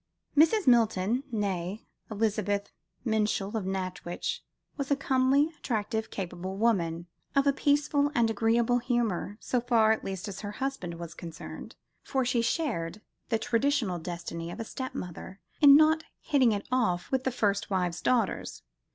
[0.35, 0.65] Mrs.
[0.65, 2.71] Milton, née Elizabeth
[3.05, 4.43] Minshull, of Nantwich,
[4.75, 10.03] was a comely, active, capable woman, "of a peaceful and agreeable humour," so far at
[10.03, 15.39] least as her husband was concerned: for she shared the traditional destiny of a stepmother
[15.61, 18.63] in not "hitting it off" with the first wife's daughters.